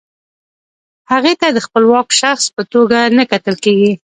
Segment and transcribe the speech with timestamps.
[1.11, 3.91] هغې ته د خپلواک شخص په توګه نه کتل کیږي.